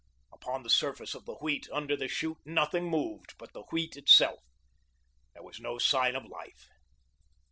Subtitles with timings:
[0.33, 4.39] Upon the surface of the Wheat, under the chute, nothing moved but the Wheat itself.
[5.35, 6.69] There was no sign of life.